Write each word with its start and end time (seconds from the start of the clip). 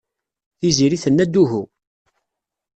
Tiziri 0.59 0.97
tenna-d 1.03 1.35
uhu. 1.41 1.63